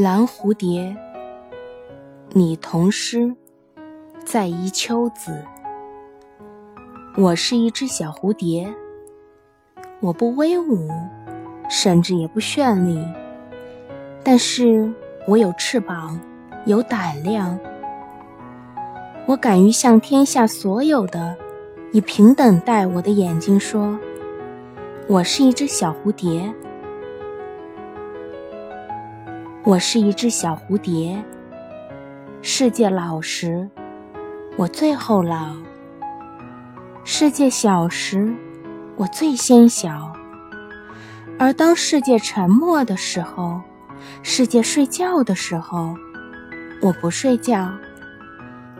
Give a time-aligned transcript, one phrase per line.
[0.00, 0.96] 蓝蝴蝶，
[2.30, 3.34] 你同诗，
[4.24, 5.42] 在宜秋子。
[7.16, 8.72] 我是一只小蝴蝶，
[9.98, 10.88] 我不威武，
[11.68, 13.04] 甚至也不绚丽，
[14.22, 14.88] 但是
[15.26, 16.16] 我有翅膀，
[16.64, 17.58] 有胆量。
[19.26, 21.36] 我敢于向天下所有的
[21.90, 23.98] 以平等待我的眼睛说
[25.10, 26.54] ：“我是一只小蝴蝶。”
[29.68, 31.22] 我是一只小蝴蝶。
[32.40, 33.68] 世界老时，
[34.56, 35.54] 我最后老；
[37.04, 38.34] 世界小时，
[38.96, 40.10] 我最先小。
[41.38, 43.60] 而当世界沉默的时候，
[44.22, 45.94] 世界睡觉的时候，
[46.80, 47.70] 我不睡觉。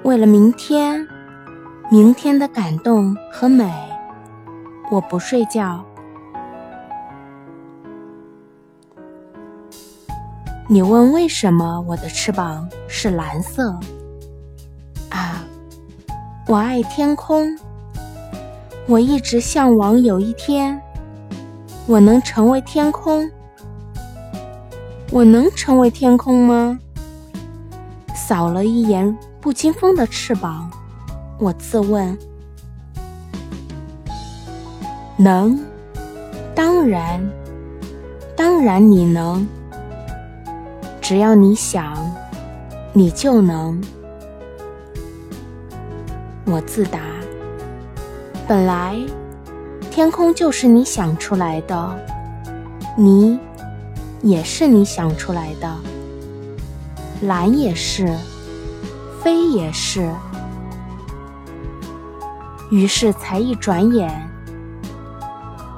[0.05, 1.07] 为了明天，
[1.91, 3.71] 明天的感动和美，
[4.91, 5.85] 我不睡觉。
[10.71, 13.75] 你问为什么我的翅膀是蓝色？
[15.09, 15.43] 啊，
[16.47, 17.59] 我爱天空。
[18.87, 20.79] 我一直向往有一天，
[21.87, 23.31] 我能成为天空。
[25.11, 26.79] 我能成为天空吗？
[28.15, 30.71] 扫了一眼不经风的翅膀，
[31.39, 32.17] 我自问：
[35.17, 35.59] 能，
[36.55, 37.27] 当然，
[38.37, 39.49] 当然你能。
[41.09, 41.97] 只要你想，
[42.93, 43.81] 你就能。
[46.45, 47.01] 我自答：
[48.47, 48.95] 本来
[49.91, 51.99] 天空就是你想出来的，
[52.95, 53.41] 你
[54.21, 55.75] 也是你想出来的，
[57.23, 58.15] 蓝也是，
[59.23, 60.13] 飞也是。
[62.71, 64.31] 于是才一转眼，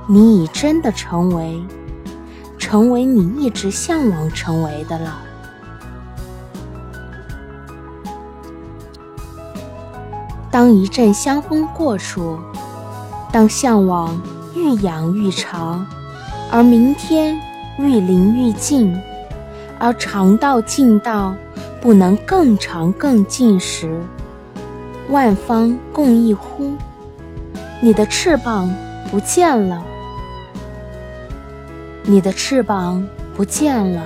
[0.08, 1.62] 你已真的成为。
[2.70, 5.20] 成为你一直向往成为的了。
[10.52, 12.38] 当一阵香风过处，
[13.32, 14.22] 当向往
[14.54, 15.84] 愈养愈长，
[16.48, 17.36] 而明天
[17.76, 18.96] 愈临愈近，
[19.76, 21.34] 而长到近到
[21.80, 24.00] 不能更长更近时，
[25.08, 26.74] 万方共一呼，
[27.80, 28.72] 你的翅膀
[29.10, 29.84] 不见了。
[32.02, 33.06] 你的翅膀
[33.36, 34.02] 不见了，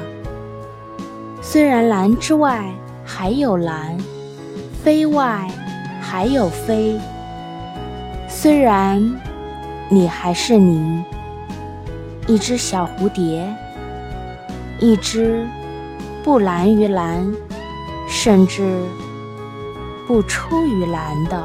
[1.40, 2.64] 虽然蓝之外
[3.04, 3.96] 还有蓝，
[4.82, 5.48] 飞外
[6.00, 7.00] 还有飞。
[8.28, 9.00] 虽然
[9.88, 11.02] 你还是你，
[12.26, 13.46] 一只小蝴蝶，
[14.80, 15.46] 一只
[16.22, 17.24] 不蓝于蓝，
[18.08, 18.82] 甚至
[20.06, 21.42] 不出于蓝的。